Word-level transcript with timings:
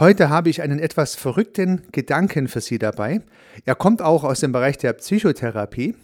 Heute 0.00 0.30
habe 0.30 0.48
ich 0.48 0.62
einen 0.62 0.78
etwas 0.78 1.14
verrückten 1.14 1.82
Gedanken 1.92 2.48
für 2.48 2.62
Sie 2.62 2.78
dabei. 2.78 3.20
Er 3.66 3.74
kommt 3.74 4.00
auch 4.00 4.24
aus 4.24 4.40
dem 4.40 4.50
Bereich 4.50 4.78
der 4.78 4.94
Psychotherapie. 4.94 5.94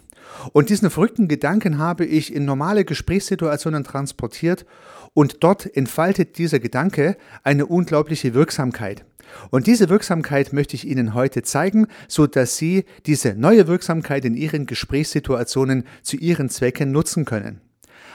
Und 0.53 0.69
diesen 0.69 0.91
verrückten 0.91 1.29
Gedanken 1.29 1.79
habe 1.79 2.05
ich 2.05 2.35
in 2.35 2.45
normale 2.45 2.85
Gesprächssituationen 2.85 3.85
transportiert 3.85 4.67
und 5.15 5.43
dort 5.43 5.75
entfaltet 5.75 6.37
dieser 6.37 6.59
Gedanke 6.59 7.17
eine 7.43 7.65
unglaubliche 7.65 8.35
Wirksamkeit. 8.35 9.07
Und 9.49 9.67
diese 9.67 9.89
Wirksamkeit 9.89 10.53
möchte 10.53 10.77
ich 10.77 10.87
Ihnen 10.87 11.15
heute 11.15 11.41
zeigen, 11.41 11.87
so 12.07 12.27
dass 12.27 12.59
Sie 12.59 12.85
diese 13.07 13.35
neue 13.35 13.67
Wirksamkeit 13.67 14.27
in 14.27 14.35
Ihren 14.35 14.67
Gesprächssituationen 14.67 15.85
zu 16.03 16.19
Ihren 16.19 16.51
Zwecken 16.51 16.93
nutzen 16.93 17.25
können. 17.25 17.63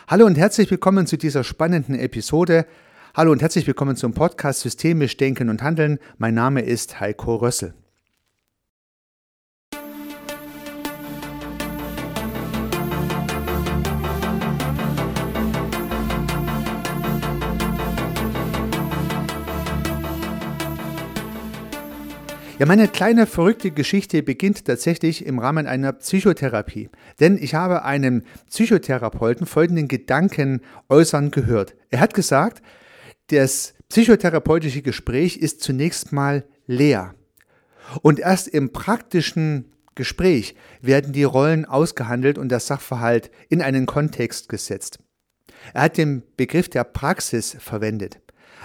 Hallo 0.08 0.28
und 0.28 0.38
herzlich 0.38 0.70
willkommen 0.70 1.08
zu 1.08 1.18
dieser 1.18 1.44
spannenden 1.44 1.96
Episode. 1.96 2.68
Hallo 3.14 3.34
und 3.34 3.42
herzlich 3.42 3.68
willkommen 3.68 3.98
zum 3.98 4.14
Podcast 4.14 4.62
Systemisch 4.62 5.18
Denken 5.18 5.50
und 5.50 5.62
Handeln. 5.62 6.00
Mein 6.18 6.34
Name 6.34 6.62
ist 6.62 7.02
Heiko 7.02 7.36
Rössel. 7.36 7.74
Ja, 22.60 22.66
meine 22.66 22.88
kleine 22.88 23.28
verrückte 23.28 23.72
Geschichte 23.72 24.24
beginnt 24.24 24.64
tatsächlich 24.64 25.26
im 25.26 25.38
Rahmen 25.38 25.68
einer 25.68 25.92
Psychotherapie. 25.92 26.90
Denn 27.20 27.38
ich 27.38 27.56
habe 27.56 27.84
einen 27.84 28.24
Psychotherapeuten 28.50 29.46
folgenden 29.46 29.90
Gedanken 29.90 30.62
äußern 30.88 31.32
gehört. 31.32 31.76
Er 31.90 32.00
hat 32.00 32.14
gesagt, 32.14 32.62
das 33.28 33.74
psychotherapeutische 33.90 34.82
Gespräch 34.82 35.38
ist 35.38 35.62
zunächst 35.62 36.12
mal 36.12 36.46
leer. 36.66 37.16
Und 38.02 38.20
erst 38.20 38.48
im 38.48 38.72
praktischen 38.72 39.72
Gespräch 39.96 40.56
werden 40.82 41.14
die 41.14 41.24
Rollen 41.24 41.66
ausgehandelt 41.66 42.38
und 42.38 42.50
der 42.50 42.60
Sachverhalt 42.60 43.30
in 43.50 43.62
einen 43.62 43.86
Kontext 43.86 44.50
gesetzt. 44.50 45.00
Er 45.74 45.84
hat 45.84 45.98
den 45.98 46.24
Begriff 46.38 46.70
der 46.70 46.84
Praxis 46.84 47.56
verwendet. 47.60 48.20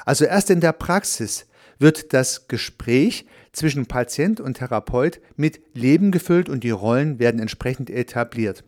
Also 0.05 0.25
erst 0.25 0.51
in 0.51 0.61
der 0.61 0.73
Praxis 0.73 1.47
wird 1.79 2.13
das 2.13 2.49
Gespräch 2.49 3.27
zwischen 3.53 3.87
Patient 3.87 4.41
und 4.41 4.55
Therapeut 4.55 5.21
mit 5.37 5.61
Leben 5.75 6.11
gefüllt 6.11 6.49
und 6.49 6.63
die 6.65 6.71
Rollen 6.71 7.19
werden 7.19 7.41
entsprechend 7.41 7.91
etabliert. 7.91 8.65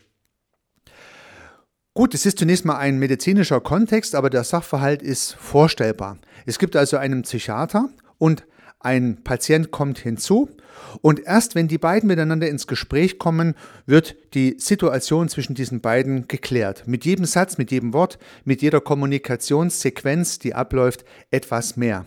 Gut, 1.99 2.15
es 2.15 2.25
ist 2.27 2.39
zunächst 2.39 2.65
mal 2.65 2.77
ein 2.77 3.01
medizinischer 3.01 3.61
Kontext, 3.61 4.15
aber 4.15 4.31
der 4.31 4.45
Sachverhalt 4.45 5.03
ist 5.03 5.33
vorstellbar. 5.33 6.17
Es 6.47 6.61
gibt 6.61 6.77
also 6.77 6.97
einen 6.97 7.23
Psychiater 7.23 7.89
und 8.19 8.45
ein 8.79 9.25
Patient 9.25 9.73
kommt 9.73 9.99
hinzu 9.99 10.49
und 11.03 11.19
erst 11.19 11.57
wenn 11.57 11.67
die 11.67 11.77
beiden 11.77 12.07
miteinander 12.07 12.49
ins 12.49 12.69
Gespräch 12.69 13.19
kommen, 13.19 13.57
wird 13.85 14.15
die 14.35 14.55
Situation 14.61 15.29
zwischen 15.29 15.57
diesen 15.57 15.81
beiden 15.81 16.29
geklärt. 16.29 16.87
Mit 16.87 17.05
jedem 17.05 17.25
Satz, 17.25 17.59
mit 17.59 17.73
jedem 17.73 17.93
Wort, 17.93 18.21
mit 18.45 18.63
jeder 18.63 18.81
Kommunikationssequenz, 18.81 20.39
die 20.39 20.55
abläuft, 20.55 21.05
etwas 21.33 21.77
mehr. 21.77 22.07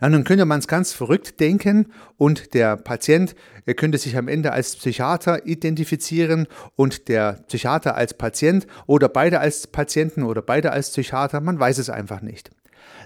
Na, 0.00 0.08
nun 0.08 0.24
könnte 0.24 0.44
man 0.44 0.58
es 0.58 0.68
ganz 0.68 0.92
verrückt 0.92 1.40
denken 1.40 1.92
und 2.18 2.54
der 2.54 2.76
Patient 2.76 3.34
könnte 3.76 3.98
sich 3.98 4.16
am 4.16 4.28
Ende 4.28 4.52
als 4.52 4.76
Psychiater 4.76 5.46
identifizieren 5.46 6.46
und 6.76 7.08
der 7.08 7.44
Psychiater 7.48 7.96
als 7.96 8.14
Patient 8.14 8.66
oder 8.86 9.08
beide 9.08 9.40
als 9.40 9.66
Patienten 9.66 10.22
oder 10.22 10.42
beide 10.42 10.72
als 10.72 10.90
Psychiater, 10.90 11.40
man 11.40 11.58
weiß 11.58 11.78
es 11.78 11.90
einfach 11.90 12.20
nicht. 12.20 12.50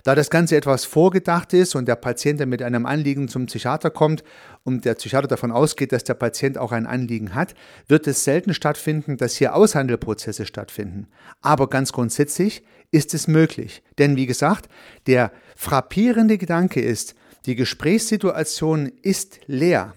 Da 0.05 0.15
das 0.15 0.31
Ganze 0.31 0.57
etwas 0.57 0.85
vorgedacht 0.85 1.53
ist 1.53 1.75
und 1.75 1.87
der 1.87 1.97
Patient 1.97 2.45
mit 2.47 2.63
einem 2.63 2.87
Anliegen 2.87 3.29
zum 3.29 3.47
Psychiater 3.47 3.91
kommt 3.91 4.25
und 4.65 4.85
der 4.85 4.95
Psychiater 4.95 5.29
davon 5.29 5.53
ausgeht, 5.53 5.93
dass 5.93 6.05
der 6.05 6.15
Patient 6.15 6.59
auch 6.59 6.73
ein 6.73 6.87
Anliegen 6.87 7.35
hat, 7.35 7.55
wird 7.87 8.07
es 8.07 8.25
selten 8.25 8.55
stattfinden, 8.55 9.17
dass 9.17 9.37
hier 9.37 9.55
Aushandelprozesse 9.55 10.47
stattfinden. 10.47 11.09
Aber 11.43 11.69
ganz 11.69 11.93
grundsätzlich 11.93 12.65
ist 12.91 13.15
es 13.15 13.29
möglich. 13.29 13.83
Denn 13.99 14.17
wie 14.17 14.27
gesagt, 14.27 14.69
der 15.07 15.33
frappierende 15.57 16.39
Gedanke 16.39 16.81
ist, 16.81 17.15
die 17.47 17.55
Gesprächssituation 17.55 18.93
ist 19.03 19.41
leer. 19.47 19.95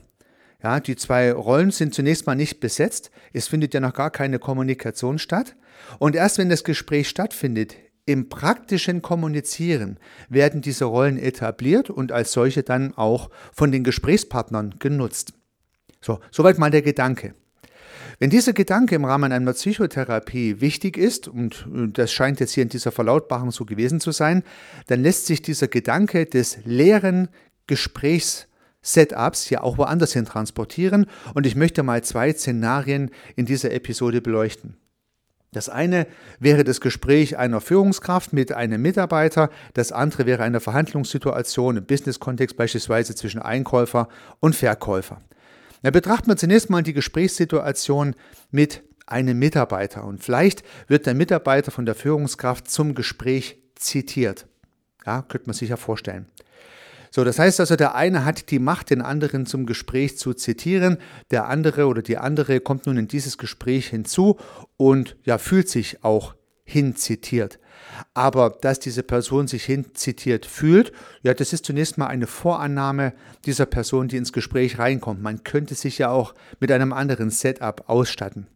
Ja, 0.61 0.79
die 0.79 0.95
zwei 0.95 1.33
Rollen 1.33 1.71
sind 1.71 1.93
zunächst 1.93 2.25
mal 2.25 2.35
nicht 2.35 2.61
besetzt. 2.61 3.11
Es 3.33 3.47
findet 3.47 3.73
ja 3.73 3.81
noch 3.81 3.93
gar 3.93 4.11
keine 4.11 4.39
Kommunikation 4.39 5.19
statt. 5.19 5.55
Und 5.99 6.15
erst 6.15 6.37
wenn 6.37 6.49
das 6.49 6.63
Gespräch 6.63 7.09
stattfindet, 7.09 7.75
im 8.05 8.29
praktischen 8.29 9.01
Kommunizieren 9.01 9.97
werden 10.29 10.61
diese 10.61 10.85
Rollen 10.85 11.17
etabliert 11.17 11.89
und 11.89 12.11
als 12.11 12.33
solche 12.33 12.63
dann 12.63 12.93
auch 12.95 13.29
von 13.53 13.71
den 13.71 13.83
Gesprächspartnern 13.83 14.75
genutzt. 14.79 15.33
So, 16.01 16.19
soweit 16.31 16.57
mal 16.57 16.71
der 16.71 16.81
Gedanke. 16.81 17.33
Wenn 18.19 18.29
dieser 18.29 18.53
Gedanke 18.53 18.95
im 18.95 19.05
Rahmen 19.05 19.31
einer 19.31 19.53
Psychotherapie 19.53 20.61
wichtig 20.61 20.97
ist, 20.97 21.27
und 21.27 21.65
das 21.93 22.11
scheint 22.11 22.39
jetzt 22.39 22.53
hier 22.53 22.63
in 22.63 22.69
dieser 22.69 22.91
Verlautbarung 22.91 23.51
so 23.51 23.65
gewesen 23.65 23.99
zu 23.99 24.11
sein, 24.11 24.43
dann 24.87 25.01
lässt 25.01 25.25
sich 25.25 25.41
dieser 25.41 25.67
Gedanke 25.67 26.25
des 26.25 26.59
leeren 26.65 27.29
Gesprächssetups 27.67 29.49
ja 29.49 29.63
auch 29.63 29.77
woanders 29.77 30.13
hin 30.13 30.25
transportieren 30.25 31.07
und 31.33 31.45
ich 31.45 31.55
möchte 31.55 31.83
mal 31.83 32.03
zwei 32.03 32.33
Szenarien 32.33 33.09
in 33.35 33.45
dieser 33.45 33.71
Episode 33.71 34.21
beleuchten. 34.21 34.77
Das 35.53 35.69
eine 35.69 36.07
wäre 36.39 36.63
das 36.63 36.81
Gespräch 36.81 37.37
einer 37.37 37.61
Führungskraft 37.61 38.33
mit 38.33 38.51
einem 38.51 38.81
Mitarbeiter, 38.81 39.49
das 39.73 39.91
andere 39.91 40.25
wäre 40.25 40.43
eine 40.43 40.59
Verhandlungssituation 40.59 41.77
im 41.77 41.85
Business-Kontext 41.85 42.57
beispielsweise 42.57 43.15
zwischen 43.15 43.41
Einkäufer 43.41 44.09
und 44.39 44.55
Verkäufer. 44.55 45.21
Da 45.83 45.91
betrachten 45.91 46.27
wir 46.27 46.37
zunächst 46.37 46.69
mal 46.69 46.83
die 46.83 46.93
Gesprächssituation 46.93 48.15
mit 48.51 48.83
einem 49.05 49.37
Mitarbeiter 49.37 50.03
und 50.05 50.23
vielleicht 50.23 50.63
wird 50.87 51.05
der 51.05 51.13
Mitarbeiter 51.13 51.71
von 51.71 51.85
der 51.85 51.95
Führungskraft 51.95 52.69
zum 52.69 52.95
Gespräch 52.95 53.61
zitiert. 53.75 54.47
Ja, 55.05 55.21
könnte 55.21 55.47
man 55.47 55.53
sich 55.53 55.69
ja 55.69 55.77
vorstellen. 55.77 56.27
So, 57.15 57.23
das 57.23 57.37
heißt 57.37 57.59
also, 57.59 57.75
der 57.75 57.93
eine 57.93 58.25
hat 58.25 58.49
die 58.49 58.57
Macht, 58.57 58.89
den 58.89 59.03
anderen 59.03 59.45
zum 59.45 59.67
Gespräch 59.67 60.17
zu 60.17 60.33
zitieren, 60.33 60.97
der 61.29 61.47
andere 61.47 61.85
oder 61.85 62.01
die 62.01 62.17
andere 62.17 62.59
kommt 62.59 62.87
nun 62.87 62.97
in 62.97 63.07
dieses 63.07 63.37
Gespräch 63.37 63.85
hinzu 63.85 64.39
und 64.77 65.15
ja, 65.23 65.37
fühlt 65.37 65.69
sich 65.69 66.03
auch 66.03 66.33
hinzitiert. 66.63 67.59
Aber 68.15 68.57
dass 68.61 68.79
diese 68.79 69.03
Person 69.03 69.47
sich 69.47 69.63
hinzitiert 69.63 70.47
fühlt, 70.47 70.91
ja, 71.21 71.35
das 71.35 71.53
ist 71.53 71.67
zunächst 71.67 71.99
mal 71.99 72.07
eine 72.07 72.25
Vorannahme 72.25 73.13
dieser 73.45 73.67
Person, 73.67 74.07
die 74.07 74.17
ins 74.17 74.33
Gespräch 74.33 74.79
reinkommt. 74.79 75.21
Man 75.21 75.43
könnte 75.43 75.75
sich 75.75 75.99
ja 75.99 76.09
auch 76.09 76.33
mit 76.59 76.71
einem 76.71 76.93
anderen 76.93 77.29
Setup 77.29 77.83
ausstatten. 77.91 78.47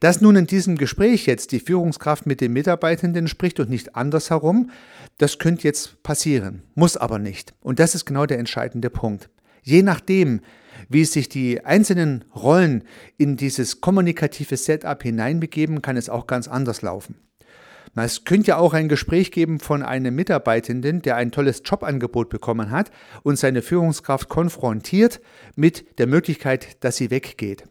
Dass 0.00 0.20
nun 0.20 0.36
in 0.36 0.46
diesem 0.46 0.76
Gespräch 0.76 1.26
jetzt 1.26 1.52
die 1.52 1.60
Führungskraft 1.60 2.26
mit 2.26 2.40
den 2.40 2.52
Mitarbeitenden 2.52 3.28
spricht 3.28 3.60
und 3.60 3.70
nicht 3.70 3.96
andersherum, 3.96 4.70
das 5.18 5.38
könnte 5.38 5.64
jetzt 5.64 6.02
passieren, 6.02 6.62
muss 6.74 6.96
aber 6.96 7.18
nicht. 7.18 7.54
Und 7.60 7.78
das 7.78 7.94
ist 7.94 8.04
genau 8.04 8.26
der 8.26 8.38
entscheidende 8.38 8.90
Punkt. 8.90 9.30
Je 9.62 9.82
nachdem, 9.82 10.40
wie 10.88 11.04
sich 11.04 11.28
die 11.28 11.64
einzelnen 11.64 12.24
Rollen 12.34 12.84
in 13.16 13.36
dieses 13.36 13.80
kommunikative 13.80 14.56
Setup 14.56 15.02
hineinbegeben, 15.02 15.82
kann 15.82 15.96
es 15.96 16.08
auch 16.08 16.26
ganz 16.26 16.48
anders 16.48 16.82
laufen. 16.82 17.16
Es 17.96 18.24
könnte 18.24 18.48
ja 18.48 18.58
auch 18.58 18.74
ein 18.74 18.88
Gespräch 18.88 19.32
geben 19.32 19.58
von 19.58 19.82
einem 19.82 20.14
Mitarbeitenden, 20.14 21.02
der 21.02 21.16
ein 21.16 21.32
tolles 21.32 21.62
Jobangebot 21.64 22.28
bekommen 22.28 22.70
hat 22.70 22.90
und 23.22 23.38
seine 23.38 23.62
Führungskraft 23.62 24.28
konfrontiert 24.28 25.20
mit 25.56 25.98
der 25.98 26.06
Möglichkeit, 26.06 26.82
dass 26.84 26.96
sie 26.96 27.10
weggeht. 27.10 27.64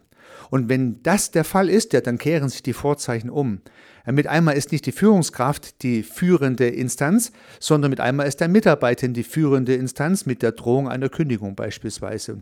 Und 0.50 0.70
wenn 0.70 1.02
das 1.04 1.32
der 1.32 1.44
Fall 1.44 1.70
ist, 1.70 1.94
ja, 1.94 2.02
dann 2.02 2.18
kehren 2.18 2.50
sich 2.50 2.64
die 2.64 2.74
Vorzeichen 2.74 3.30
um. 3.30 3.62
Mit 4.06 4.28
einmal 4.28 4.56
ist 4.56 4.72
nicht 4.72 4.86
die 4.86 4.94
Führungskraft 4.94 5.84
die 5.84 6.02
führende 6.02 6.68
Instanz, 6.68 7.34
sondern 7.60 7.90
mit 7.90 8.00
einmal 8.00 8.28
ist 8.28 8.40
der 8.40 8.48
Mitarbeiter 8.48 9.10
die 9.10 9.24
führende 9.24 9.76
Instanz 9.76 10.26
mit 10.26 10.42
der 10.42 10.54
Drohung 10.54 10.88
einer 10.88 11.10
Kündigung 11.10 11.56
beispielsweise. 11.56 12.42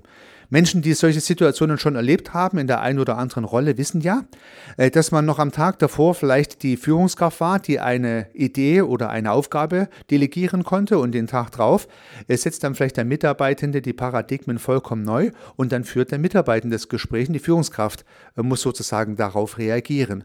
Menschen, 0.49 0.81
die 0.81 0.93
solche 0.93 1.21
Situationen 1.21 1.77
schon 1.77 1.95
erlebt 1.95 2.33
haben 2.33 2.57
in 2.57 2.67
der 2.67 2.81
einen 2.81 2.99
oder 2.99 3.17
anderen 3.17 3.45
Rolle, 3.45 3.77
wissen 3.77 4.01
ja, 4.01 4.25
äh, 4.77 4.91
dass 4.91 5.11
man 5.11 5.25
noch 5.25 5.39
am 5.39 5.51
Tag 5.51 5.79
davor 5.79 6.13
vielleicht 6.13 6.63
die 6.63 6.77
Führungskraft 6.77 7.39
war, 7.39 7.59
die 7.59 7.79
eine 7.79 8.27
Idee 8.33 8.81
oder 8.81 9.09
eine 9.09 9.31
Aufgabe 9.31 9.89
delegieren 10.11 10.63
konnte 10.63 10.99
und 10.99 11.11
den 11.11 11.27
Tag 11.27 11.51
drauf 11.51 11.87
setzt 12.27 12.63
dann 12.63 12.75
vielleicht 12.75 12.97
der 12.97 13.05
Mitarbeitende 13.05 13.81
die 13.81 13.93
Paradigmen 13.93 14.59
vollkommen 14.59 15.03
neu 15.03 15.31
und 15.55 15.71
dann 15.71 15.83
führt 15.83 16.11
der 16.11 16.19
Mitarbeitende 16.19 16.75
das 16.75 16.89
Gespräch 16.89 17.27
und 17.27 17.33
die 17.33 17.39
Führungskraft 17.39 18.05
äh, 18.37 18.41
muss 18.41 18.61
sozusagen 18.61 19.15
darauf 19.15 19.57
reagieren. 19.57 20.23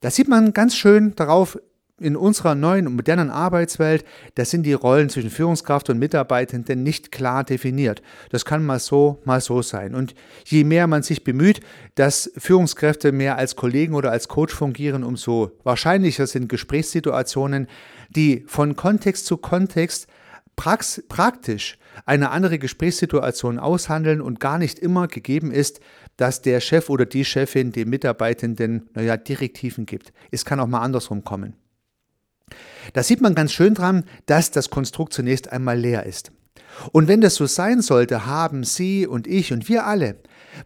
Da 0.00 0.10
sieht 0.10 0.28
man 0.28 0.52
ganz 0.52 0.76
schön 0.76 1.16
darauf, 1.16 1.58
in 2.00 2.16
unserer 2.16 2.54
neuen 2.54 2.86
und 2.86 2.96
modernen 2.96 3.30
Arbeitswelt, 3.30 4.04
da 4.34 4.44
sind 4.44 4.64
die 4.64 4.72
Rollen 4.72 5.10
zwischen 5.10 5.30
Führungskraft 5.30 5.90
und 5.90 5.98
Mitarbeitenden 5.98 6.82
nicht 6.82 7.12
klar 7.12 7.44
definiert. 7.44 8.02
Das 8.30 8.44
kann 8.44 8.64
mal 8.64 8.78
so, 8.78 9.20
mal 9.24 9.40
so 9.40 9.62
sein. 9.62 9.94
Und 9.94 10.14
je 10.44 10.64
mehr 10.64 10.86
man 10.86 11.02
sich 11.02 11.24
bemüht, 11.24 11.60
dass 11.94 12.30
Führungskräfte 12.36 13.12
mehr 13.12 13.36
als 13.36 13.56
Kollegen 13.56 13.94
oder 13.94 14.10
als 14.10 14.28
Coach 14.28 14.54
fungieren, 14.54 15.04
umso 15.04 15.52
wahrscheinlicher 15.64 16.26
sind 16.26 16.48
Gesprächssituationen, 16.48 17.66
die 18.10 18.44
von 18.46 18.76
Kontext 18.76 19.26
zu 19.26 19.36
Kontext 19.36 20.06
prax 20.56 21.02
praktisch 21.08 21.78
eine 22.04 22.30
andere 22.30 22.58
Gesprächssituation 22.58 23.58
aushandeln 23.58 24.20
und 24.20 24.40
gar 24.40 24.58
nicht 24.58 24.78
immer 24.78 25.08
gegeben 25.08 25.50
ist, 25.50 25.80
dass 26.16 26.42
der 26.42 26.60
Chef 26.60 26.90
oder 26.90 27.06
die 27.06 27.24
Chefin 27.24 27.72
dem 27.72 27.90
Mitarbeitenden, 27.90 28.88
naja, 28.94 29.16
Direktiven 29.16 29.86
gibt. 29.86 30.12
Es 30.30 30.44
kann 30.44 30.60
auch 30.60 30.66
mal 30.66 30.80
andersrum 30.80 31.22
kommen. 31.24 31.54
Da 32.92 33.02
sieht 33.02 33.20
man 33.20 33.34
ganz 33.34 33.52
schön 33.52 33.74
dran, 33.74 34.04
dass 34.26 34.50
das 34.50 34.70
Konstrukt 34.70 35.12
zunächst 35.12 35.52
einmal 35.52 35.78
leer 35.78 36.06
ist. 36.06 36.32
Und 36.92 37.08
wenn 37.08 37.20
das 37.20 37.34
so 37.34 37.46
sein 37.46 37.82
sollte, 37.82 38.26
haben 38.26 38.64
Sie 38.64 39.06
und 39.06 39.26
ich 39.26 39.52
und 39.52 39.68
wir 39.68 39.86
alle 39.86 40.16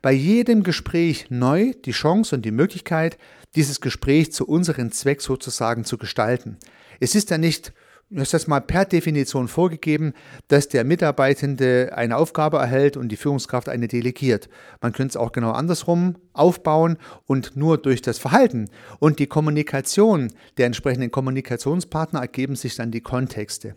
bei 0.01 0.13
jedem 0.13 0.63
Gespräch 0.63 1.27
neu 1.29 1.73
die 1.85 1.93
Chance 1.93 2.37
und 2.37 2.43
die 2.43 2.51
Möglichkeit, 2.51 3.19
dieses 3.55 3.81
Gespräch 3.81 4.33
zu 4.33 4.47
unserem 4.47 4.91
Zweck 4.93 5.21
sozusagen 5.21 5.85
zu 5.85 5.99
gestalten. 5.99 6.57
Es 7.01 7.15
ist 7.15 7.31
ja 7.31 7.39
nicht 7.39 7.73
ist 8.15 8.35
das 8.35 8.47
mal 8.47 8.61
per 8.61 8.85
Definition 8.85 9.49
vorgegeben, 9.49 10.13
dass 10.49 10.69
der 10.69 10.85
Mitarbeitende 10.85 11.93
eine 11.95 12.17
Aufgabe 12.17 12.59
erhält 12.59 12.97
und 12.97 13.09
die 13.09 13.17
Führungskraft 13.17 13.69
eine 13.69 13.89
delegiert. 13.89 14.49
Man 14.81 14.93
könnte 14.93 15.13
es 15.13 15.17
auch 15.17 15.33
genau 15.33 15.53
andersrum 15.53 16.17
aufbauen 16.33 16.99
und 17.27 17.57
nur 17.57 17.79
durch 17.79 18.03
das 18.03 18.19
Verhalten 18.19 18.69
und 18.99 19.19
die 19.19 19.27
Kommunikation 19.27 20.33
der 20.59 20.67
entsprechenden 20.67 21.11
Kommunikationspartner 21.11 22.21
ergeben 22.21 22.57
sich 22.57 22.77
dann 22.77 22.91
die 22.91 23.01
Kontexte. 23.01 23.77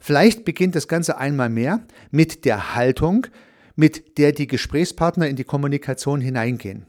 Vielleicht 0.00 0.44
beginnt 0.44 0.74
das 0.74 0.88
Ganze 0.88 1.18
einmal 1.18 1.48
mehr 1.48 1.80
mit 2.10 2.44
der 2.44 2.74
Haltung, 2.74 3.26
mit 3.74 4.18
der 4.18 4.32
die 4.32 4.46
Gesprächspartner 4.46 5.28
in 5.28 5.36
die 5.36 5.44
Kommunikation 5.44 6.20
hineingehen. 6.20 6.86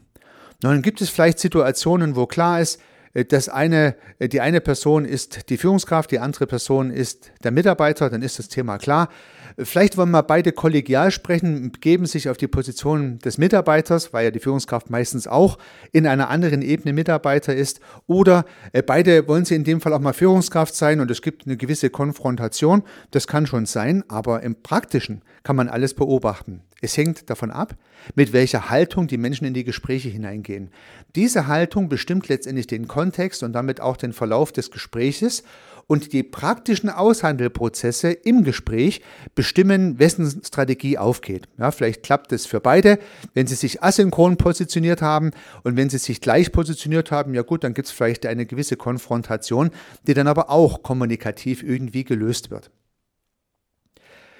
Nun 0.62 0.82
gibt 0.82 1.00
es 1.00 1.10
vielleicht 1.10 1.38
Situationen, 1.38 2.16
wo 2.16 2.26
klar 2.26 2.60
ist, 2.60 2.80
das 3.14 3.48
eine, 3.48 3.94
die 4.18 4.40
eine 4.40 4.60
Person 4.60 5.04
ist 5.04 5.48
die 5.48 5.56
Führungskraft, 5.56 6.10
die 6.10 6.18
andere 6.18 6.46
Person 6.46 6.90
ist 6.90 7.30
der 7.44 7.52
Mitarbeiter, 7.52 8.10
dann 8.10 8.22
ist 8.22 8.38
das 8.40 8.48
Thema 8.48 8.78
klar. 8.78 9.08
Vielleicht 9.56 9.96
wollen 9.96 10.10
wir 10.10 10.24
beide 10.24 10.50
kollegial 10.50 11.12
sprechen, 11.12 11.70
geben 11.80 12.06
sich 12.06 12.28
auf 12.28 12.36
die 12.36 12.48
Position 12.48 13.18
des 13.20 13.38
Mitarbeiters, 13.38 14.12
weil 14.12 14.24
ja 14.24 14.30
die 14.32 14.40
Führungskraft 14.40 14.90
meistens 14.90 15.28
auch 15.28 15.58
in 15.92 16.08
einer 16.08 16.28
anderen 16.28 16.60
Ebene 16.60 16.92
Mitarbeiter 16.92 17.54
ist. 17.54 17.80
Oder 18.08 18.46
äh, 18.72 18.82
beide 18.82 19.28
wollen 19.28 19.44
sie 19.44 19.54
in 19.54 19.62
dem 19.62 19.80
Fall 19.80 19.92
auch 19.92 20.00
mal 20.00 20.12
Führungskraft 20.12 20.74
sein 20.74 21.00
und 21.00 21.10
es 21.10 21.22
gibt 21.22 21.46
eine 21.46 21.56
gewisse 21.56 21.90
Konfrontation. 21.90 22.82
Das 23.12 23.28
kann 23.28 23.46
schon 23.46 23.66
sein, 23.66 24.02
aber 24.08 24.42
im 24.42 24.60
Praktischen 24.60 25.22
kann 25.44 25.54
man 25.54 25.68
alles 25.68 25.94
beobachten. 25.94 26.62
Es 26.80 26.96
hängt 26.96 27.30
davon 27.30 27.50
ab, 27.50 27.76
mit 28.14 28.32
welcher 28.32 28.68
Haltung 28.68 29.06
die 29.06 29.16
Menschen 29.16 29.46
in 29.46 29.54
die 29.54 29.64
Gespräche 29.64 30.10
hineingehen. 30.10 30.70
Diese 31.14 31.46
Haltung 31.46 31.88
bestimmt 31.88 32.28
letztendlich 32.28 32.66
den 32.66 32.88
Kontext 32.88 33.42
und 33.42 33.52
damit 33.52 33.80
auch 33.80 33.96
den 33.96 34.12
Verlauf 34.12 34.52
des 34.52 34.70
Gespräches 34.70 35.44
und 35.86 36.12
die 36.12 36.22
praktischen 36.22 36.90
Aushandelprozesse 36.90 38.10
im 38.10 38.44
Gespräch 38.44 39.02
bestimmen, 39.34 39.98
wessen 39.98 40.42
Strategie 40.44 40.98
aufgeht. 40.98 41.48
Ja, 41.58 41.70
vielleicht 41.70 42.02
klappt 42.02 42.32
es 42.32 42.46
für 42.46 42.60
beide, 42.60 42.98
wenn 43.34 43.46
sie 43.46 43.54
sich 43.54 43.82
asynchron 43.82 44.36
positioniert 44.36 45.02
haben 45.02 45.30
und 45.62 45.76
wenn 45.76 45.90
sie 45.90 45.98
sich 45.98 46.20
gleich 46.20 46.52
positioniert 46.52 47.10
haben, 47.10 47.34
ja 47.34 47.42
gut, 47.42 47.64
dann 47.64 47.74
gibt 47.74 47.88
es 47.88 47.92
vielleicht 47.92 48.26
eine 48.26 48.46
gewisse 48.46 48.76
Konfrontation, 48.76 49.70
die 50.06 50.14
dann 50.14 50.28
aber 50.28 50.50
auch 50.50 50.82
kommunikativ 50.82 51.62
irgendwie 51.62 52.04
gelöst 52.04 52.50
wird. 52.50 52.70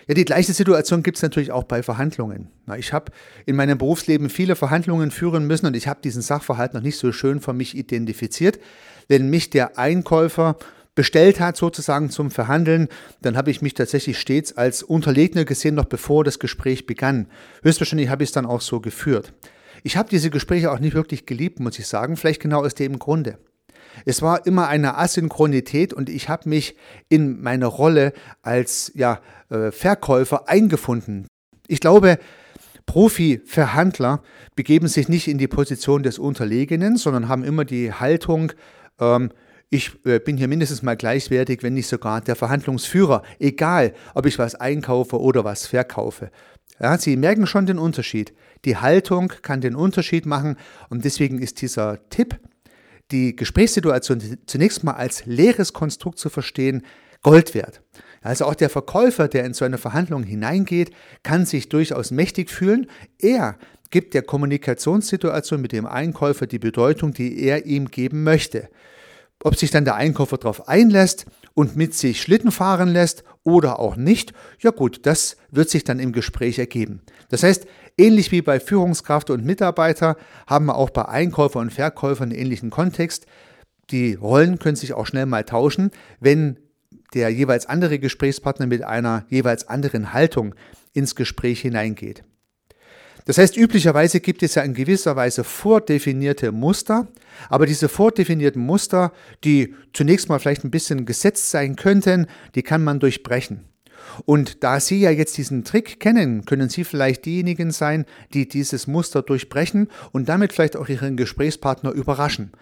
Ja, 0.07 0.15
die 0.15 0.25
gleiche 0.25 0.53
Situation 0.53 1.03
gibt 1.03 1.17
es 1.17 1.23
natürlich 1.23 1.51
auch 1.51 1.65
bei 1.65 1.83
Verhandlungen. 1.83 2.49
Ich 2.77 2.93
habe 2.93 3.11
in 3.47 3.57
meinem 3.57 3.79
Berufsleben 3.79 4.29
viele 4.29 4.55
Verhandlungen 4.55 5.11
führen 5.11 5.47
müssen 5.47 5.67
und 5.67 5.75
ich 5.75 5.89
habe 5.89 6.01
diesen 6.03 6.21
Sachverhalt 6.21 6.75
noch 6.75 6.83
nicht 6.83 6.99
so 6.99 7.11
schön 7.11 7.41
für 7.41 7.55
mich 7.55 7.77
identifiziert. 7.77 8.59
Wenn 9.09 9.31
mich 9.31 9.49
der 9.49 9.79
Einkäufer 9.79 10.57
bestellt 10.95 11.41
hat, 11.41 11.57
sozusagen 11.57 12.11
zum 12.11 12.31
Verhandeln, 12.31 12.89
dann 13.21 13.37
habe 13.37 13.51
ich 13.51 13.63
mich 13.63 13.75
tatsächlich 13.75 14.19
stets 14.19 14.57
als 14.57 14.83
Unterlegener 14.83 15.45
gesehen, 15.45 15.75
noch 15.75 15.87
bevor 15.87 16.25
das 16.25 16.39
Gespräch 16.39 16.87
begann. 16.87 17.27
Höchstwahrscheinlich 17.63 18.09
habe 18.09 18.23
ich 18.23 18.29
es 18.31 18.35
dann 18.35 18.47
auch 18.47 18.61
so 18.61 18.81
geführt. 18.81 19.33
Ich 19.83 19.97
habe 19.97 20.09
diese 20.09 20.31
Gespräche 20.31 20.71
auch 20.73 20.79
nicht 20.79 20.95
wirklich 20.95 21.27
geliebt, 21.27 21.61
muss 21.61 21.79
ich 21.79 21.87
sagen, 21.87 22.17
vielleicht 22.17 22.41
genau 22.41 22.65
aus 22.65 22.75
dem 22.75 22.99
Grunde. 22.99 23.39
Es 24.05 24.23
war 24.23 24.47
immer 24.47 24.69
eine 24.69 24.97
Asynchronität 24.97 25.93
und 25.93 26.09
ich 26.09 26.29
habe 26.29 26.49
mich 26.49 26.77
in 27.09 27.41
meine 27.43 27.67
Rolle 27.67 28.13
als 28.43 28.91
ja, 28.95 29.21
äh, 29.51 29.71
Verkäufer 29.71 30.49
eingefunden. 30.49 31.29
Ich 31.69 31.81
glaube, 31.81 32.19
Profi-Verhandler 32.87 34.23
begeben 34.57 34.89
sich 34.89 35.09
nicht 35.09 35.29
in 35.29 35.39
die 35.39 35.49
Position 35.49 36.03
des 36.03 36.19
Unterlegenen, 36.19 36.97
sondern 36.97 37.29
haben 37.29 37.45
immer 37.45 37.65
die 37.65 37.93
Haltung, 37.93 38.53
ähm, 39.01 39.31
ich 39.75 39.93
äh, 40.05 40.21
bin 40.21 40.37
hier 40.37 40.47
mindestens 40.47 40.83
mal 40.83 40.97
gleichwertig, 40.97 41.63
wenn 41.63 41.75
nicht 41.75 41.89
sogar 41.89 42.21
der 42.21 42.37
Verhandlungsführer, 42.37 43.23
egal 43.41 43.93
ob 44.15 44.25
ich 44.27 44.39
was 44.39 44.55
einkaufe 44.55 45.21
oder 45.21 45.45
was 45.45 45.67
verkaufe. 45.67 46.31
Ja, 46.81 46.97
Sie 46.97 47.17
merken 47.17 47.47
schon 47.47 47.67
den 47.67 47.79
Unterschied. 47.79 48.33
Die 48.65 48.77
Haltung 48.77 49.33
kann 49.43 49.61
den 49.61 49.75
Unterschied 49.75 50.27
machen 50.27 50.57
und 50.91 51.05
deswegen 51.05 51.41
ist 51.41 51.61
dieser 51.61 52.09
Tipp, 52.09 52.39
die 53.11 53.35
Gesprächssituation 53.35 54.23
zunächst 54.47 54.85
mal 54.85 54.93
als 54.93 55.27
leeres 55.27 55.73
Konstrukt 55.73 56.19
zu 56.19 56.31
verstehen, 56.31 56.83
Gold 57.23 57.55
wert. 57.55 57.83
Also 58.23 58.45
auch 58.45 58.55
der 58.55 58.71
Verkäufer, 58.71 59.29
der 59.29 59.45
in 59.45 59.55
so 59.55 59.65
eine 59.65 59.79
Verhandlung 59.79 60.23
hineingeht, 60.23 60.93
kann 61.23 61.47
sich 61.47 61.69
durchaus 61.69 62.11
mächtig 62.11 62.51
fühlen. 62.51 62.87
Er 63.19 63.59
gibt 63.91 64.15
der 64.15 64.23
Kommunikationssituation 64.23 65.61
mit 65.61 65.73
dem 65.73 65.87
Einkäufer 65.87 66.47
die 66.47 66.59
Bedeutung, 66.59 67.13
die 67.13 67.43
er 67.43 67.67
ihm 67.67 67.91
geben 67.91 68.23
möchte. 68.23 68.69
Ob 69.45 69.57
sich 69.57 69.71
dann 69.71 69.85
der 69.85 69.95
Einkäufer 69.95 70.39
darauf 70.39 70.69
einlässt 70.69 71.27
und 71.53 71.77
mit 71.77 71.95
sich 71.95 72.23
Schlitten 72.23 72.51
fahren 72.51 72.89
lässt 72.89 73.25
oder 73.45 73.79
auch 73.79 73.95
nicht, 73.95 74.33
ja 74.59 74.71
gut, 74.71 75.05
das 75.05 75.37
wird 75.51 75.69
sich 75.69 75.85
dann 75.85 76.01
im 76.01 76.13
Gespräch 76.13 76.59
ergeben. 76.59 77.03
Das 77.29 77.43
heißt, 77.43 77.67
ähnlich 77.99 78.33
wie 78.33 78.41
bei 78.41 78.59
Führungskraft 78.59 79.29
und 79.29 79.45
Mitarbeiter 79.45 80.17
haben 80.47 80.65
wir 80.67 80.77
auch 80.77 80.89
bei 80.89 81.05
Einkäufer 81.05 81.61
und 81.61 81.75
Verkäufer 81.75 82.23
einen 82.23 82.33
ähnlichen 82.33 82.71
Kontext. 82.71 83.27
Die 83.91 84.15
Rollen 84.15 84.59
können 84.59 84.77
sich 84.77 84.95
auch 84.95 85.07
schnell 85.07 85.27
mal 85.27 85.45
tauschen, 85.45 85.91
wenn 86.21 86.59
der 87.13 87.29
jeweils 87.29 87.67
andere 87.67 87.99
Gesprächspartner 87.99 88.67
mit 88.67 88.83
einer 88.83 89.27
jeweils 89.29 89.69
anderen 89.69 90.15
Haltung 90.15 90.55
ins 90.95 91.15
Gespräch 91.15 91.61
hineingeht. 91.61 92.25
Das 93.27 93.39
heißt, 93.39 93.57
üblicherweise 93.57 94.21
gibt 94.21 94.43
es 94.43 94.55
ja 94.55 94.63
in 94.63 94.75
gewisser 94.75 95.17
Weise 95.17 95.45
vordefinierte 95.45 96.53
Muster, 96.53 97.09
aber 97.49 97.65
diese 97.65 97.89
vordefinierten 97.89 98.61
Muster, 98.61 99.13
die 99.45 99.75
zunächst 99.95 100.29
mal 100.29 100.39
vielleicht 100.39 100.65
ein 100.65 100.71
bisschen 100.71 101.07
gesetzt 101.07 101.51
sein 101.51 101.77
könnten, 101.77 102.27
die 102.55 102.63
kann 102.63 102.85
man 102.85 103.01
durchbrechen. 103.01 103.65
Und 104.27 104.63
da 104.63 104.81
Sie 104.81 105.01
ja 105.01 105.11
jetzt 105.11 105.39
diesen 105.39 105.65
Trick 105.65 105.99
kennen, 106.01 106.45
können 106.45 106.69
Sie 106.69 106.85
vielleicht 106.85 107.25
diejenigen 107.25 107.71
sein, 107.71 108.05
die 108.35 108.47
dieses 108.47 108.87
Muster 108.87 109.23
durchbrechen 109.23 109.89
und 110.13 110.29
damit 110.29 110.53
vielleicht 110.53 110.77
auch 110.77 110.89
Ihren 110.89 111.17
Gesprächspartner 111.17 111.93
überraschen. 111.93 112.53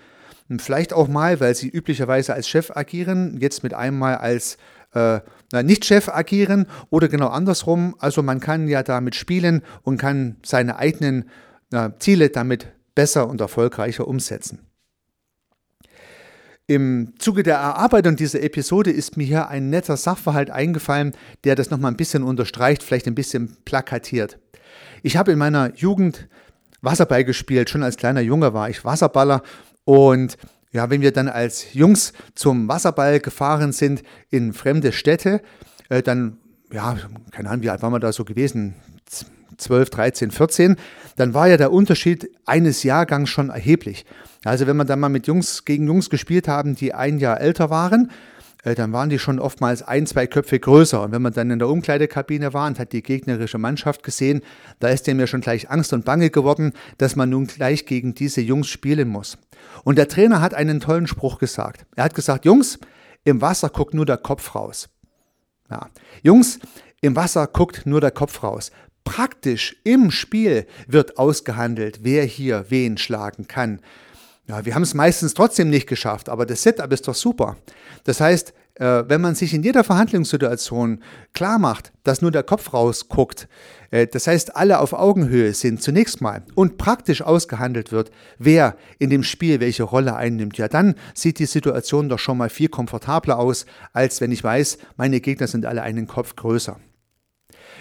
Und 0.48 0.62
vielleicht 0.62 0.92
auch 0.92 1.08
mal, 1.08 1.40
weil 1.40 1.54
Sie 1.54 1.68
üblicherweise 1.68 2.34
als 2.34 2.48
Chef 2.48 2.70
agieren, 2.76 3.38
jetzt 3.40 3.62
mit 3.62 3.74
einmal 3.74 4.16
als 4.16 4.56
äh, 4.94 5.20
nicht 5.60 5.84
Chef 5.84 6.08
agieren 6.08 6.66
oder 6.88 7.08
genau 7.08 7.28
andersrum. 7.28 7.94
Also 7.98 8.22
man 8.22 8.40
kann 8.40 8.68
ja 8.68 8.82
damit 8.82 9.14
spielen 9.14 9.62
und 9.82 9.98
kann 9.98 10.36
seine 10.42 10.76
eigenen 10.76 11.28
äh, 11.72 11.90
Ziele 11.98 12.30
damit 12.30 12.68
besser 12.94 13.28
und 13.28 13.40
erfolgreicher 13.40 14.08
umsetzen. 14.08 14.60
Im 16.66 17.12
Zuge 17.18 17.42
der 17.42 17.56
Erarbeitung 17.56 18.16
dieser 18.16 18.42
Episode 18.42 18.90
ist 18.90 19.16
mir 19.16 19.26
hier 19.26 19.48
ein 19.48 19.68
netter 19.68 19.96
Sachverhalt 19.96 20.50
eingefallen, 20.50 21.12
der 21.44 21.54
das 21.54 21.70
nochmal 21.70 21.90
ein 21.90 21.96
bisschen 21.96 22.22
unterstreicht, 22.22 22.82
vielleicht 22.82 23.06
ein 23.06 23.14
bisschen 23.14 23.56
plakatiert. 23.64 24.38
Ich 25.02 25.16
habe 25.16 25.32
in 25.32 25.38
meiner 25.38 25.74
Jugend 25.74 26.28
Wasserball 26.80 27.24
gespielt, 27.24 27.68
schon 27.68 27.82
als 27.82 27.96
kleiner 27.96 28.20
Junge 28.20 28.54
war 28.54 28.70
ich 28.70 28.84
Wasserballer 28.84 29.42
und 29.84 30.36
ja, 30.72 30.90
wenn 30.90 31.02
wir 31.02 31.12
dann 31.12 31.28
als 31.28 31.74
Jungs 31.74 32.12
zum 32.34 32.66
Wasserball 32.68 33.20
gefahren 33.20 33.72
sind 33.72 34.02
in 34.30 34.52
fremde 34.52 34.92
Städte, 34.92 35.42
äh, 35.88 36.02
dann, 36.02 36.38
ja, 36.72 36.96
keine 37.30 37.50
Ahnung, 37.50 37.62
wie 37.62 37.70
alt 37.70 37.82
waren 37.82 37.92
wir 37.92 38.00
da 38.00 38.12
so 38.12 38.24
gewesen? 38.24 38.74
12, 39.58 39.90
13, 39.90 40.30
14, 40.30 40.76
dann 41.16 41.34
war 41.34 41.46
ja 41.46 41.56
der 41.56 41.72
Unterschied 41.72 42.30
eines 42.46 42.82
Jahrgangs 42.82 43.28
schon 43.28 43.50
erheblich. 43.50 44.06
Also 44.44 44.66
wenn 44.66 44.76
wir 44.76 44.84
dann 44.84 44.98
mal 44.98 45.08
mit 45.08 45.26
Jungs 45.26 45.64
gegen 45.64 45.86
Jungs 45.86 46.10
gespielt 46.10 46.48
haben, 46.48 46.74
die 46.74 46.94
ein 46.94 47.18
Jahr 47.18 47.40
älter 47.40 47.70
waren, 47.70 48.10
dann 48.62 48.92
waren 48.92 49.10
die 49.10 49.18
schon 49.18 49.40
oftmals 49.40 49.82
ein, 49.82 50.06
zwei 50.06 50.26
Köpfe 50.28 50.58
größer. 50.58 51.02
Und 51.02 51.12
wenn 51.12 51.22
man 51.22 51.32
dann 51.32 51.50
in 51.50 51.58
der 51.58 51.68
Umkleidekabine 51.68 52.54
war 52.54 52.68
und 52.68 52.78
hat 52.78 52.92
die 52.92 53.02
gegnerische 53.02 53.58
Mannschaft 53.58 54.04
gesehen, 54.04 54.42
da 54.78 54.88
ist 54.88 55.06
dem 55.06 55.18
ja 55.18 55.26
schon 55.26 55.40
gleich 55.40 55.68
Angst 55.70 55.92
und 55.92 56.04
Bange 56.04 56.30
geworden, 56.30 56.72
dass 56.98 57.16
man 57.16 57.30
nun 57.30 57.46
gleich 57.48 57.86
gegen 57.86 58.14
diese 58.14 58.40
Jungs 58.40 58.68
spielen 58.68 59.08
muss. 59.08 59.36
Und 59.82 59.98
der 59.98 60.08
Trainer 60.08 60.40
hat 60.40 60.54
einen 60.54 60.78
tollen 60.78 61.08
Spruch 61.08 61.38
gesagt. 61.38 61.84
Er 61.96 62.04
hat 62.04 62.14
gesagt, 62.14 62.44
Jungs, 62.44 62.78
im 63.24 63.40
Wasser 63.40 63.68
guckt 63.68 63.94
nur 63.94 64.06
der 64.06 64.16
Kopf 64.16 64.54
raus. 64.54 64.88
Ja. 65.68 65.88
Jungs, 66.22 66.60
im 67.00 67.16
Wasser 67.16 67.48
guckt 67.48 67.84
nur 67.84 68.00
der 68.00 68.10
Kopf 68.12 68.44
raus. 68.44 68.70
Praktisch 69.04 69.76
im 69.82 70.12
Spiel 70.12 70.66
wird 70.86 71.18
ausgehandelt, 71.18 72.00
wer 72.02 72.24
hier 72.24 72.66
wen 72.68 72.96
schlagen 72.96 73.48
kann. 73.48 73.80
Ja, 74.48 74.64
wir 74.64 74.74
haben 74.74 74.82
es 74.82 74.94
meistens 74.94 75.34
trotzdem 75.34 75.70
nicht 75.70 75.86
geschafft, 75.86 76.28
aber 76.28 76.46
das 76.46 76.62
Setup 76.62 76.92
ist 76.92 77.06
doch 77.06 77.14
super. 77.14 77.56
Das 78.04 78.20
heißt, 78.20 78.52
äh, 78.74 79.04
wenn 79.06 79.20
man 79.20 79.34
sich 79.34 79.54
in 79.54 79.62
jeder 79.62 79.84
Verhandlungssituation 79.84 81.02
klar 81.32 81.58
macht, 81.58 81.92
dass 82.02 82.22
nur 82.22 82.32
der 82.32 82.42
Kopf 82.42 82.72
rausguckt, 82.72 83.48
äh, 83.90 84.06
das 84.06 84.26
heißt, 84.26 84.56
alle 84.56 84.80
auf 84.80 84.94
Augenhöhe 84.94 85.54
sind 85.54 85.82
zunächst 85.82 86.20
mal 86.20 86.42
und 86.54 86.78
praktisch 86.78 87.22
ausgehandelt 87.22 87.92
wird, 87.92 88.10
wer 88.38 88.76
in 88.98 89.10
dem 89.10 89.22
Spiel 89.22 89.60
welche 89.60 89.84
Rolle 89.84 90.16
einnimmt, 90.16 90.58
ja, 90.58 90.68
dann 90.68 90.96
sieht 91.14 91.38
die 91.38 91.46
Situation 91.46 92.08
doch 92.08 92.18
schon 92.18 92.38
mal 92.38 92.50
viel 92.50 92.68
komfortabler 92.68 93.38
aus, 93.38 93.66
als 93.92 94.20
wenn 94.20 94.32
ich 94.32 94.42
weiß, 94.42 94.78
meine 94.96 95.20
Gegner 95.20 95.46
sind 95.46 95.66
alle 95.66 95.82
einen 95.82 96.06
Kopf 96.06 96.34
größer. 96.34 96.80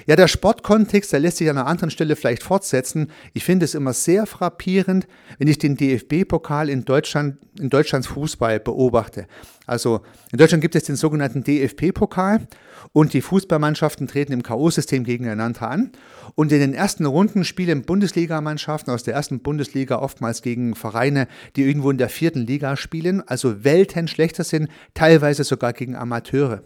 Ja, 0.08 0.16
der 0.16 0.28
Sportkontext, 0.28 1.14
der 1.14 1.20
lässt 1.20 1.38
sich 1.38 1.50
an 1.50 1.58
einer 1.58 1.68
anderen 1.68 1.92
Stelle 1.92 2.16
vielleicht 2.16 2.44
fortsetzen. 2.44 3.12
Ich 3.34 3.44
finde 3.44 3.66
es 3.66 3.76
immer 3.76 3.94
sehr 3.94 4.26
frappierend, 4.26 5.08
wenn 5.38 5.48
ich 5.48 5.60
den 5.60 5.78
DFB-Pokal 5.78 6.70
in 6.70 6.86
Deutschland, 6.86 7.38
in 7.60 7.70
Deutschlands 7.70 8.08
Fußball 8.08 8.60
beobachte. 8.60 9.28
Also 9.68 10.02
in 10.32 10.38
Deutschland 10.38 10.62
gibt 10.62 10.76
es 10.76 10.84
den 10.84 10.96
sogenannten 10.96 11.44
DFB-Pokal 11.44 12.48
und 12.94 13.14
die 13.14 13.22
Fußballmannschaften 13.22 14.08
treten 14.08 14.34
im 14.34 14.44
K.O.-System 14.44 15.04
gegeneinander 15.04 15.70
an. 15.70 15.92
Und 16.36 16.52
in 16.52 16.60
den 16.60 16.74
ersten 16.74 17.06
Runden 17.06 17.46
spielen 17.46 17.84
Bundesligamannschaften 17.84 18.94
aus 18.94 19.04
der 19.04 19.14
ersten 19.14 19.40
Bundesliga 19.40 20.00
oftmals 20.00 20.42
gegen 20.42 20.76
Vereine, 20.76 21.28
die 21.56 21.64
irgendwo 21.64 21.92
in 21.92 21.98
der 21.98 22.10
vierten 22.10 22.46
Liga 22.46 22.76
spielen, 22.76 23.22
also 23.28 23.64
Welten 23.64 24.08
schlechter 24.08 24.44
sind, 24.44 24.70
teilweise 24.94 25.44
sogar 25.44 25.74
gegen 25.74 25.96
Amateure. 25.96 26.64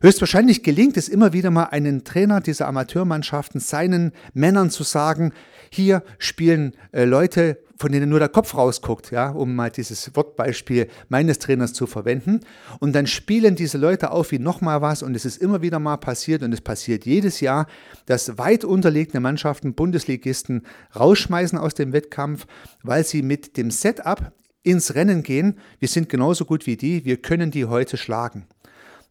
Höchstwahrscheinlich 0.00 0.62
gelingt 0.62 0.96
es 0.96 1.08
immer 1.08 1.32
wieder 1.32 1.50
mal 1.50 1.64
einen 1.64 2.04
Trainer 2.04 2.40
dieser 2.40 2.68
Amateurmannschaften 2.68 3.60
seinen 3.60 4.12
Männern 4.34 4.70
zu 4.70 4.82
sagen, 4.82 5.32
hier 5.70 6.02
spielen 6.18 6.72
äh, 6.92 7.04
Leute, 7.04 7.58
von 7.78 7.92
denen 7.92 8.08
nur 8.08 8.18
der 8.18 8.28
Kopf 8.28 8.54
rausguckt, 8.54 9.10
ja, 9.10 9.30
um 9.30 9.54
mal 9.54 9.70
dieses 9.70 10.14
Wortbeispiel 10.14 10.88
meines 11.08 11.38
Trainers 11.38 11.72
zu 11.72 11.86
verwenden. 11.86 12.40
Und 12.80 12.94
dann 12.94 13.06
spielen 13.06 13.54
diese 13.56 13.78
Leute 13.78 14.10
auf 14.10 14.30
wie 14.32 14.38
nochmal 14.38 14.80
was 14.80 15.02
und 15.02 15.14
es 15.14 15.24
ist 15.24 15.36
immer 15.38 15.62
wieder 15.62 15.78
mal 15.78 15.96
passiert 15.98 16.42
und 16.42 16.52
es 16.52 16.60
passiert 16.60 17.04
jedes 17.04 17.40
Jahr, 17.40 17.66
dass 18.06 18.38
weit 18.38 18.64
unterlegene 18.64 19.20
Mannschaften 19.20 19.74
Bundesligisten 19.74 20.62
rausschmeißen 20.98 21.58
aus 21.58 21.74
dem 21.74 21.92
Wettkampf, 21.92 22.46
weil 22.82 23.04
sie 23.04 23.22
mit 23.22 23.56
dem 23.56 23.70
Setup 23.70 24.32
ins 24.62 24.94
Rennen 24.94 25.22
gehen. 25.22 25.58
Wir 25.78 25.88
sind 25.88 26.08
genauso 26.08 26.44
gut 26.44 26.66
wie 26.66 26.76
die, 26.76 27.04
wir 27.04 27.18
können 27.18 27.50
die 27.50 27.66
heute 27.66 27.96
schlagen. 27.96 28.46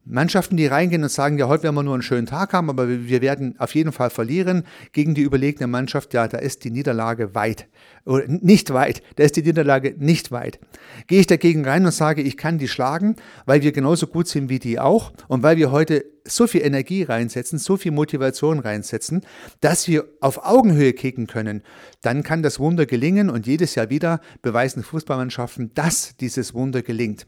Mannschaften, 0.07 0.55
die 0.55 0.67
reingehen 0.67 1.01
und 1.01 1.09
sagen, 1.09 1.39
ja, 1.39 1.47
heute 1.47 1.63
werden 1.63 1.75
wir 1.75 1.83
nur 1.83 1.95
einen 1.95 2.03
schönen 2.03 2.27
Tag 2.27 2.53
haben, 2.53 2.69
aber 2.69 2.87
wir 2.87 3.21
werden 3.21 3.55
auf 3.57 3.73
jeden 3.73 3.91
Fall 3.91 4.11
verlieren 4.11 4.63
gegen 4.91 5.15
die 5.15 5.23
überlegene 5.23 5.65
Mannschaft, 5.65 6.13
ja, 6.13 6.27
da 6.27 6.37
ist 6.37 6.63
die 6.63 6.69
Niederlage 6.69 7.33
weit. 7.33 7.67
Oder 8.05 8.25
nicht 8.27 8.71
weit, 8.71 9.01
da 9.15 9.23
ist 9.23 9.35
die 9.35 9.41
Niederlage 9.41 9.95
nicht 9.97 10.31
weit. 10.31 10.59
Gehe 11.07 11.19
ich 11.19 11.27
dagegen 11.27 11.65
rein 11.65 11.85
und 11.85 11.91
sage, 11.91 12.21
ich 12.21 12.37
kann 12.37 12.59
die 12.59 12.67
schlagen, 12.67 13.15
weil 13.47 13.63
wir 13.63 13.71
genauso 13.71 14.05
gut 14.05 14.27
sind 14.27 14.47
wie 14.47 14.59
die 14.59 14.79
auch 14.79 15.11
und 15.27 15.41
weil 15.41 15.57
wir 15.57 15.71
heute 15.71 16.05
so 16.23 16.45
viel 16.45 16.61
Energie 16.61 17.01
reinsetzen, 17.01 17.57
so 17.57 17.75
viel 17.75 17.91
Motivation 17.91 18.59
reinsetzen, 18.59 19.21
dass 19.61 19.87
wir 19.87 20.05
auf 20.21 20.45
Augenhöhe 20.45 20.93
kicken 20.93 21.25
können, 21.25 21.63
dann 22.03 22.21
kann 22.21 22.43
das 22.43 22.59
Wunder 22.59 22.85
gelingen 22.85 23.31
und 23.31 23.47
jedes 23.47 23.73
Jahr 23.73 23.89
wieder 23.89 24.21
beweisen 24.43 24.83
Fußballmannschaften, 24.83 25.73
dass 25.73 26.15
dieses 26.17 26.53
Wunder 26.53 26.83
gelingt. 26.83 27.25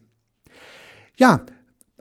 Ja, 1.17 1.43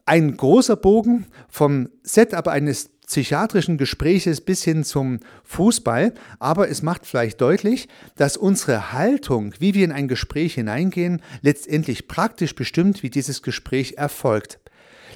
ein 0.07 0.37
großer 0.37 0.77
Bogen 0.77 1.27
vom 1.49 1.89
Setup 2.03 2.47
eines 2.49 2.91
psychiatrischen 3.07 3.79
Gespräches 3.79 4.41
bis 4.41 4.65
hin 4.65 4.83
zum 4.83 5.21
Fußball, 5.45 6.15
aber 6.39 6.69
es 6.69 6.83
macht 6.83 7.07
vielleicht 7.07 7.41
deutlich, 7.41 7.89
dass 8.17 8.37
unsere 8.37 8.93
Haltung, 8.93 9.55
wie 9.59 9.75
wir 9.75 9.85
in 9.85 9.93
ein 9.93 10.09
Gespräch 10.09 10.55
hineingehen, 10.55 11.23
letztendlich 11.43 12.09
praktisch 12.09 12.55
bestimmt, 12.55 13.03
wie 13.03 13.11
dieses 13.11 13.43
Gespräch 13.43 13.95
erfolgt. 13.97 14.59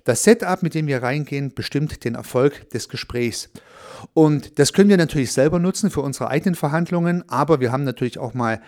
Das 0.04 0.23
Setup, 0.23 0.62
mit 0.62 0.75
dem 0.75 0.87
wir 0.87 1.02
reingehen, 1.02 1.52
bestimmt 1.52 2.04
den 2.04 2.14
Erfolg 2.14 2.70
des 2.70 2.88
Gesprächs. 2.88 3.50
Und 4.14 4.59
das 4.59 4.73
können 4.73 4.88
wir 4.88 4.97
natürlich 4.97 5.32
selber 5.32 5.59
nutzen 5.59 5.90
für 5.90 6.00
unsere 6.00 6.28
eigenen 6.30 6.54
Verhandlungen, 6.54 7.28
aber 7.28 7.61
wir 7.61 7.73
haben 7.73 7.85
natürlich 7.85 8.18
auch 8.18 8.35
mal 8.35 8.62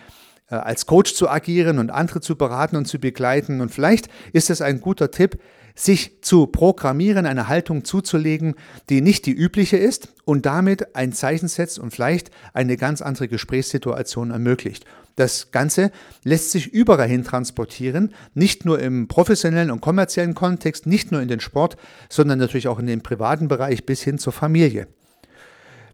als 0.53 0.85
Coach 0.85 1.13
zu 1.13 1.29
agieren 1.29 1.79
und 1.79 1.89
andere 1.89 2.21
zu 2.21 2.35
beraten 2.35 2.75
und 2.75 2.85
zu 2.85 2.99
begleiten. 2.99 3.61
Und 3.61 3.69
vielleicht 3.69 4.09
ist 4.31 4.49
es 4.49 4.61
ein 4.61 4.81
guter 4.81 5.11
Tipp, 5.11 5.39
sich 5.75 6.21
zu 6.21 6.47
programmieren, 6.47 7.25
eine 7.25 7.47
Haltung 7.47 7.83
zuzulegen, 7.83 8.55
die 8.89 9.01
nicht 9.01 9.25
die 9.25 9.31
übliche 9.31 9.77
ist 9.77 10.09
und 10.25 10.45
damit 10.45 10.95
ein 10.95 11.13
Zeichen 11.13 11.47
setzt 11.47 11.79
und 11.79 11.91
vielleicht 11.91 12.29
eine 12.53 12.77
ganz 12.77 13.01
andere 13.01 13.27
Gesprächssituation 13.27 14.31
ermöglicht. 14.31 14.85
Das 15.15 15.51
Ganze 15.51 15.91
lässt 16.23 16.51
sich 16.51 16.67
überall 16.67 17.07
hin 17.07 17.23
transportieren, 17.23 18.13
nicht 18.33 18.65
nur 18.65 18.79
im 18.79 19.07
professionellen 19.07 19.71
und 19.71 19.81
kommerziellen 19.81 20.33
Kontext, 20.33 20.85
nicht 20.85 21.11
nur 21.11 21.21
in 21.21 21.27
den 21.27 21.39
Sport, 21.39 21.77
sondern 22.09 22.39
natürlich 22.39 22.67
auch 22.67 22.79
in 22.79 22.87
den 22.87 23.01
privaten 23.01 23.47
Bereich 23.47 23.85
bis 23.85 24.01
hin 24.01 24.17
zur 24.17 24.33
Familie. 24.33 24.87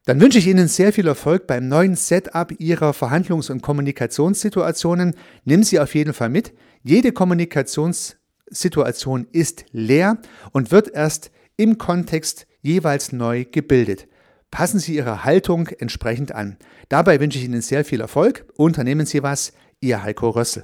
Dann 0.09 0.19
wünsche 0.21 0.39
ich 0.39 0.47
Ihnen 0.47 0.67
sehr 0.67 0.91
viel 0.91 1.05
Erfolg 1.05 1.45
beim 1.45 1.67
neuen 1.67 1.95
Setup 1.95 2.51
Ihrer 2.59 2.95
Verhandlungs- 2.95 3.51
und 3.51 3.61
Kommunikationssituationen. 3.61 5.13
Nehmen 5.45 5.61
Sie 5.61 5.79
auf 5.79 5.93
jeden 5.93 6.13
Fall 6.13 6.29
mit. 6.29 6.51
Jede 6.81 7.11
Kommunikationssituation 7.11 9.27
ist 9.31 9.65
leer 9.71 10.17
und 10.51 10.71
wird 10.71 10.91
erst 10.91 11.29
im 11.57 11.77
Kontext 11.77 12.47
jeweils 12.63 13.11
neu 13.11 13.45
gebildet. 13.45 14.07
Passen 14.49 14.79
Sie 14.79 14.95
Ihre 14.95 15.25
Haltung 15.25 15.67
entsprechend 15.77 16.31
an. 16.31 16.57
Dabei 16.87 17.19
wünsche 17.19 17.37
ich 17.37 17.45
Ihnen 17.45 17.61
sehr 17.61 17.85
viel 17.85 18.01
Erfolg. 18.01 18.47
Unternehmen 18.57 19.05
Sie 19.05 19.21
was. 19.21 19.53
Ihr 19.79 20.01
Heiko 20.01 20.31
Rössel. 20.31 20.63